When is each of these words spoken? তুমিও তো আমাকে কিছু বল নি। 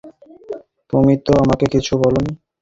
তুমিও 0.89 1.21
তো 1.25 1.31
আমাকে 1.43 1.65
কিছু 1.73 1.93
বল 2.01 2.15
নি। 2.25 2.31